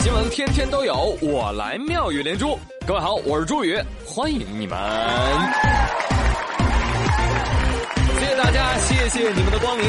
[0.00, 2.58] 新闻天天都有，我来妙语连珠。
[2.86, 4.78] 各位好，我是朱宇，欢迎你们。
[8.18, 9.84] 谢谢大家，谢谢你们的光临。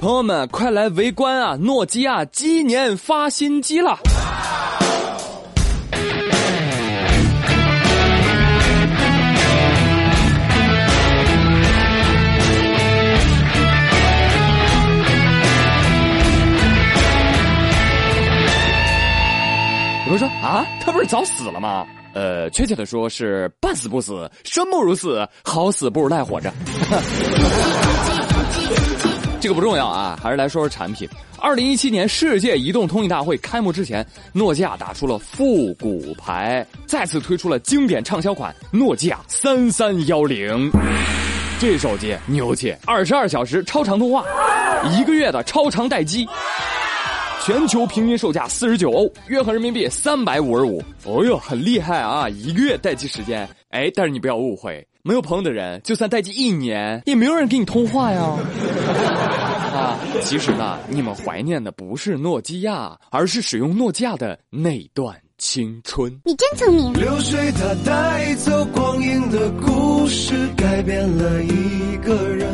[0.00, 1.56] 朋友们，快来围观啊！
[1.60, 3.96] 诺基亚鸡年发新机了。
[20.48, 21.86] 啊，他不是早死了吗？
[22.14, 26.50] 呃，确切的说是半死不死，生不如死，好死不如赖活着。
[29.38, 31.06] 这个不重要啊，还是来说说产品。
[31.38, 40.70] 二零一七年世界移动通信大会开幕之前，诺基亚打出了复古牌，再次推出了经典畅销款诺基亚三三幺零。
[41.60, 44.24] 这手机牛气，二十二小时超长通话，
[44.98, 46.26] 一个月的超长待机。
[47.48, 50.82] 全球平均售价四十九欧，约合人民币三百五十五。
[51.06, 52.28] 哦哟，很厉害啊！
[52.28, 58.20] 一个月待机时间，哎，但是你不要误会，没有朋友的人，就算待机一年，也没有人给你通话呀。
[59.72, 66.12] 啊，其实呢，你们怀念的不是诺基亚，而是使用诺基亚的那段青春。
[66.26, 66.92] 你真聪明。
[66.92, 72.46] 流水它带走光阴的故事，改变了一个人。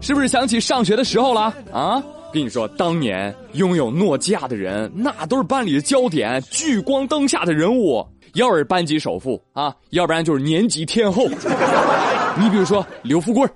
[0.00, 2.02] 是不是想起上学的时候了啊？
[2.32, 8.04] 跟你说，当年拥有诺基亚的人，那都是班里的焦点，聚光灯下的人物。
[8.34, 11.26] 要是班级首富啊，要不然就是年级天后。
[12.40, 13.46] 你比如说刘富贵，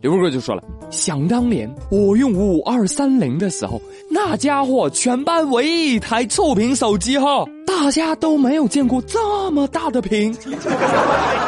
[0.00, 10.36] 刘富贵就说了：“想当年我用五二三零的时候，那家伙全班唯一一台触屏手机哈，大家都没有见过这么大的屏。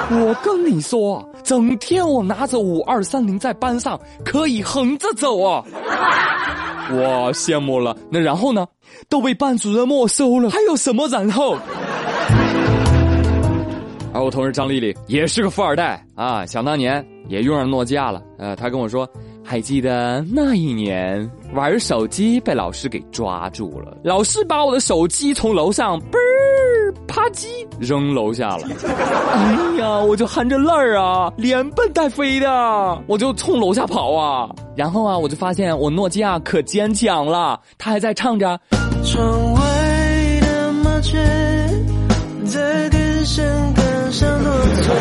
[0.09, 5.65] 我跟你说，整天我拿着五二三零在班上可以横着走啊。”
[6.95, 8.67] 我羡慕了，那然后呢？
[9.09, 11.59] 都被班主任没收了，还有什么然后？
[14.15, 18.23] 而我同事张丽丽也是个富二代啊，想当年也用上诺基亚了。
[18.39, 19.07] 呃，她跟我说，
[19.45, 26.17] 还记得那一年玩手机被老师给抓住了，老师把我的手机从楼上嘣
[27.17, 27.47] 啪叽
[27.81, 28.69] 扔楼下了。
[29.33, 34.55] 哎呀，我就含着泪儿啊，连蹦带飞的，我就冲楼下跑啊。
[34.77, 38.61] 然后啊，我就发现我诺基亚可坚强了，它还在唱着。
[39.03, 39.61] 窗外
[40.43, 41.17] 的麻雀
[42.45, 44.53] 在电线杆上落
[44.83, 44.95] 座。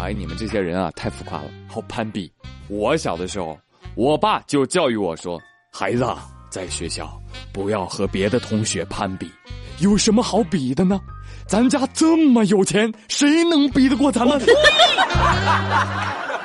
[0.00, 2.32] 哎，你们这些人啊，太浮夸了，好攀比。
[2.68, 3.58] 我小的时候，
[3.96, 5.38] 我爸就教育我说
[5.70, 7.20] ：“孩子啊，在学校
[7.52, 9.28] 不要和别的同学攀比，
[9.80, 11.00] 有什么好比的呢？
[11.48, 14.40] 咱家这么有钱，谁能比得过咱们？”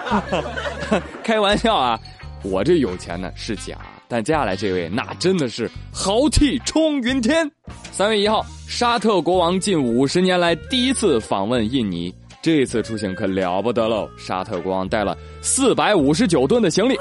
[1.23, 1.99] 开玩笑啊，
[2.41, 3.77] 我这有钱呢是假，
[4.07, 7.47] 但接下来这位那真的是豪气冲云天。
[7.91, 12.11] 三月一号，沙特国王近五十年来第一次访问印尼。
[12.41, 14.09] 这次出行可了不得喽！
[14.17, 16.97] 沙特国王带了四百五十九吨的行李，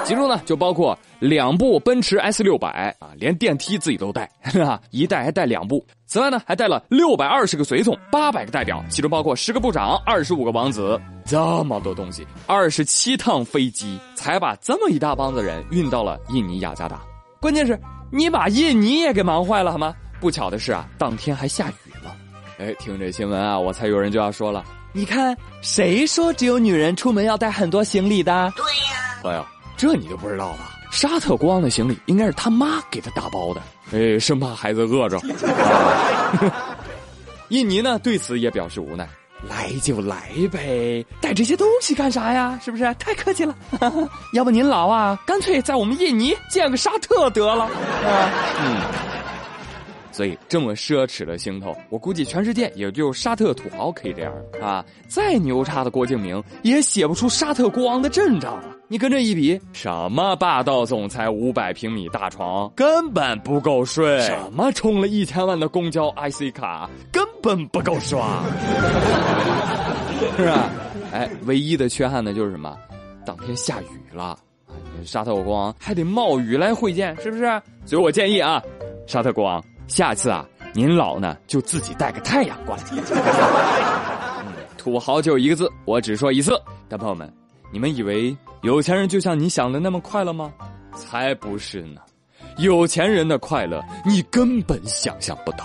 [0.06, 4.80] 其中呢就包括两部奔驰 S 六百啊，连电梯自己都带， 是吧？
[4.90, 5.84] 一带还带两部。
[6.06, 17.00] 此外呢，还带了六百二十个随从，八百个代表，其中包括十个部长、二十五个王子，这么多东西，二十七趟飞机才把这么一大帮子人运到了印尼雅加达。
[17.40, 17.78] 关键是，
[18.10, 19.94] 你把印尼也给忙坏了好吗？
[20.20, 22.16] 不巧的是啊，当天还下雨了。
[22.58, 28.52] 哎，听这新闻啊，我猜有人就要说了，你看谁说只有女人出门要带很多行李的？
[28.56, 29.46] 对呀，朋友，
[29.80, 30.58] 这你就不知道了。
[30.90, 35.18] 沙特国王的行李应该是他妈给他打包的，哎，生怕孩子饿着。
[37.48, 39.08] 印尼呢对此也表示无奈，
[39.48, 42.60] 来就来呗，带这些东西干啥呀？
[42.62, 42.94] 是不是？
[42.98, 43.56] 太客气了。
[44.34, 47.64] 要不您老啊，干脆在我们印尼建个沙特得了。
[47.64, 47.70] 啊，
[48.60, 49.09] 嗯。
[50.12, 54.84] 所以这么奢侈的行头，我估计全世界也就沙特土豪可以这样啊！
[55.08, 58.64] 再牛叉的郭敬明也写不出沙特国王的阵仗啊！
[58.88, 68.42] 你跟这一比，什么霸道总裁五百平米大床根本不够睡，什么充了一千万的公交 IC 卡根本不够刷，
[70.36, 70.68] 是吧？
[71.12, 72.76] 哎，唯一的缺憾呢就是什么？
[73.24, 74.36] 当天下雨了，
[75.04, 77.44] 沙特国王还得冒雨来会见，是不是？
[77.84, 78.60] 所以我建议啊，
[79.06, 79.62] 沙特国王。
[79.90, 82.82] 下次啊，您老呢就自己带个太阳过来。
[84.78, 86.52] 土豪就一个字，我只说一次。
[86.88, 87.30] 大朋友们，
[87.72, 90.52] 你们以为有钱人就像你想的那么快乐吗？
[90.94, 92.00] 才不是呢！
[92.56, 95.64] 有钱人的快乐你根本想象不到。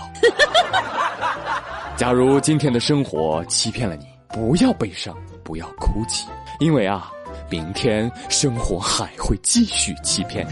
[1.96, 6.26] 假如今天的生活欺骗了你，不要悲伤，不要哭泣，
[6.58, 7.10] 因为啊，
[7.48, 10.46] 明天生活还会继续欺骗。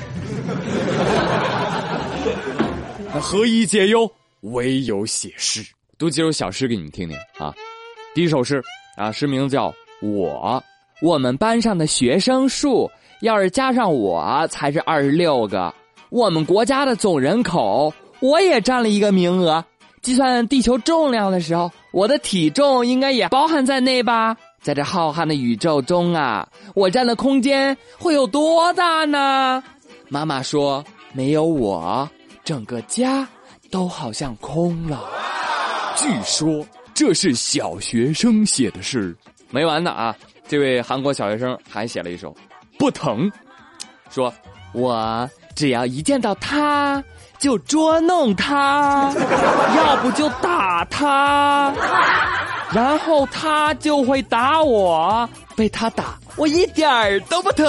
[3.14, 4.10] 那何以解忧？
[4.40, 5.64] 唯有写诗。
[5.96, 7.54] 读几首小诗给你们听听啊。
[8.12, 8.60] 第一首诗
[8.96, 9.70] 啊，诗名叫
[10.00, 10.60] 《我》。
[11.00, 12.90] 我们班上的学生数，
[13.20, 15.72] 要是加上我，才是二十六个。
[16.10, 19.64] 我们国家的总人口，我也占了一个名额。
[20.02, 24.36] 计算地球重量的时候，我的体重应该也包含在内吧？
[24.60, 29.62] 在这浩瀚的宇宙中啊，我占的空间会有多大呢？
[30.08, 32.08] 妈妈说，没有我，
[32.44, 33.26] 整个家
[33.70, 35.08] 都好像空了。
[35.96, 39.16] 据说这是小学生写的诗，
[39.50, 40.14] 没完呢啊！
[40.46, 42.30] 这位韩国小学生还写了一首
[42.78, 43.30] 《不疼》，
[44.10, 44.32] 说
[44.72, 47.02] 我只要一见到他。
[47.36, 49.12] 就捉弄他，
[49.76, 51.70] 要不就打他，
[52.72, 57.66] 然后他就会打我，被他打我一点儿都不疼。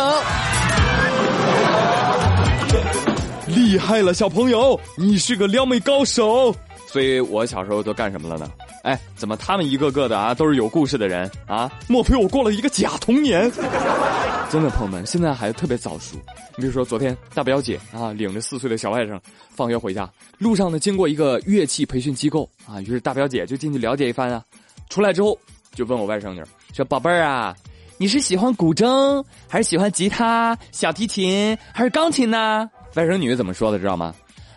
[3.75, 6.55] 厉害了，小朋友，你是个撩妹高手。
[6.87, 8.49] 所以我小时候都干什么了呢？
[8.83, 11.69] 哎，怎么他们一个个的啊都是有故事的人啊？
[11.89, 13.51] 莫非我过了一个假童年？
[14.49, 16.15] 真的，朋友们，现在孩子特别早熟。
[16.55, 19.19] 你比如说，昨天大表姐啊领着四岁的小外甥
[19.49, 24.41] 放学回家，路上呢经过一个乐器培训机构啊，于是大表姐就进去了解一番啊。
[24.89, 25.37] 出来之后
[25.73, 26.41] 就问我外甥女
[26.73, 27.53] 说：“宝贝儿啊，
[27.97, 34.13] 你是喜欢古筝还是喜欢吉他、小提琴还是钢琴呢？”外甥女怎么说的知道吗？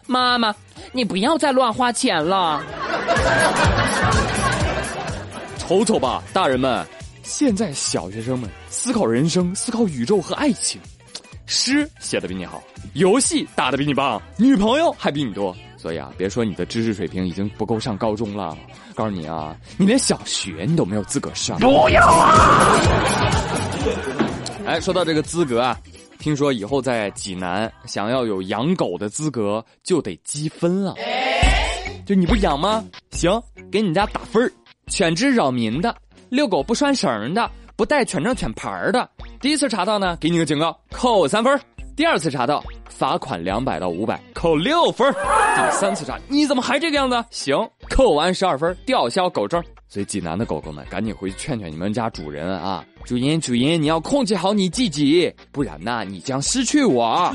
[0.06, 0.54] 妈妈，
[0.92, 2.62] 你不要再乱花钱了。
[5.58, 6.86] 瞅瞅吧，大人们，
[7.22, 10.80] 现在小学生们思考人生、思考宇宙和爱情，
[11.46, 12.62] 诗写的比你好，
[12.94, 15.54] 游戏打的比你棒，女朋友还比你多。
[15.76, 18.56] 所以啊，别说你的知识水平已经不够上高中了，
[18.94, 21.58] 告诉你啊，你连小学你都没有资格上。
[21.58, 22.76] 不要啊！
[24.64, 25.78] 哎，说到这个资格啊。
[26.18, 30.94] 听说以后在济南，想要有养狗的资格，就得积分了。
[32.04, 32.84] 就你不养吗？
[33.12, 34.50] 行，给你家打分儿。
[34.88, 35.94] 犬只扰民的，
[36.28, 39.08] 遛狗不拴绳的，不带犬证犬牌的，
[39.40, 41.60] 第一次查到呢，给你个警告，扣三分。
[41.94, 45.12] 第二次查到，罚款两百到五百，扣六分。
[45.12, 47.24] 第三次查，你怎么还这个样子？
[47.30, 47.56] 行，
[47.90, 49.62] 扣完十二分，吊销狗证。
[49.88, 52.84] 所以济南的狗狗们，赶紧回去劝劝你们家主人啊！
[53.04, 57.32] 主人，主人，你要控制好你自己，不然呢，你将失去我。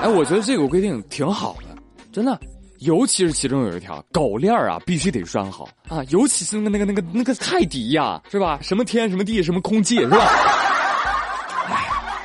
[0.00, 1.76] 哎，我觉得这个规定挺好的，
[2.10, 2.40] 真的，
[2.78, 8.58] 尤其是其中有一条，狗链啊，必须得拴好啊，尤其是那个那个那个那个泰迪呀，是吧？
[8.62, 10.26] 什么天什么地什么空气，是吧？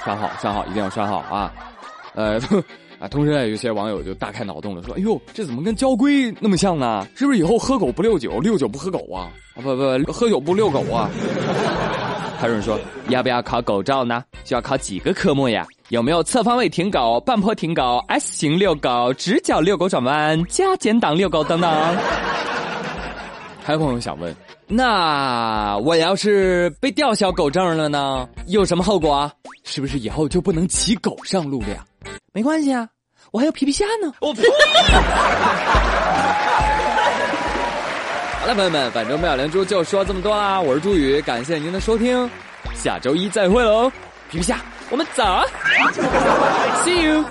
[0.05, 1.53] 拴好，拴好，一定要拴好啊！
[2.13, 2.39] 呃，
[2.99, 7.05] 啊，同时呢，有些网友就大开脑洞了，说：“哎呦，这怎么跟交规那么像呢？
[7.15, 9.29] 是不是以后喝狗不遛酒，遛酒不喝狗啊？
[9.55, 11.09] 啊，不不，喝酒不遛狗啊？”
[12.39, 12.79] 还有人说
[13.09, 14.23] ：“要不要考狗照呢？
[14.43, 15.65] 需要考几个科目呀？
[15.89, 21.71] 有没有侧方位停狗、半坡停狗、S 型遛狗、直角遛狗转弯、加减档遛狗等等？”
[23.63, 24.35] 还有朋友想问。
[24.69, 28.27] 那我要是被吊销狗证了呢？
[28.47, 29.31] 有什么后果？
[29.63, 31.85] 是不是以后就不能骑狗上路了呀？
[32.33, 32.87] 没关系啊，
[33.31, 34.13] 我还有皮皮虾呢。
[34.21, 34.43] 我呸！
[38.39, 40.61] 好了，朋友们，本周妙连珠就说这么多啦。
[40.61, 42.29] 我是朱宇，感谢您的收听，
[42.75, 43.89] 下周一再会喽。
[44.29, 44.59] 皮皮虾，
[44.89, 45.23] 我们走
[46.83, 47.25] ，See you。